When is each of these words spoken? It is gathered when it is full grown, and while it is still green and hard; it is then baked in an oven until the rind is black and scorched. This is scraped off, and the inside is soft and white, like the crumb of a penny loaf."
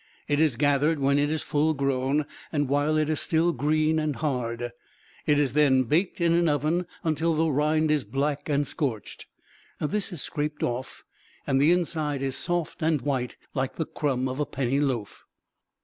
It 0.27 0.39
is 0.39 0.55
gathered 0.55 0.97
when 0.97 1.19
it 1.19 1.29
is 1.29 1.43
full 1.43 1.75
grown, 1.75 2.25
and 2.51 2.67
while 2.67 2.97
it 2.97 3.07
is 3.07 3.19
still 3.21 3.53
green 3.53 3.99
and 3.99 4.15
hard; 4.15 4.71
it 5.27 5.37
is 5.37 5.53
then 5.53 5.83
baked 5.83 6.19
in 6.19 6.33
an 6.33 6.49
oven 6.49 6.87
until 7.03 7.35
the 7.35 7.51
rind 7.51 7.91
is 7.91 8.03
black 8.03 8.49
and 8.49 8.65
scorched. 8.65 9.27
This 9.79 10.11
is 10.11 10.23
scraped 10.23 10.63
off, 10.63 11.03
and 11.45 11.61
the 11.61 11.71
inside 11.71 12.23
is 12.23 12.35
soft 12.35 12.81
and 12.81 12.99
white, 13.01 13.37
like 13.53 13.75
the 13.75 13.85
crumb 13.85 14.27
of 14.27 14.39
a 14.39 14.45
penny 14.47 14.79
loaf." 14.79 15.23